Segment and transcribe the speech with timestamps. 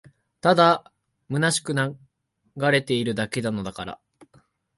[0.41, 0.91] ただ
[1.31, 1.95] 空しく流
[2.57, 3.99] れているだけなのだから